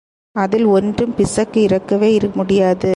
அதில் 0.35 0.65
ஒன்றும் 0.65 1.15
பிசகு 1.15 1.61
இருக்கவே 1.61 2.09
முடியாது. 2.35 2.89